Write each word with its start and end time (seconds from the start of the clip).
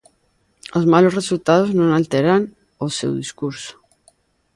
Os 0.77 0.85
malos 0.93 1.15
resultados 1.19 1.69
non 1.79 1.89
alteran 1.91 2.41
o 2.85 2.87
seu 2.97 3.11
discurso. 3.21 3.73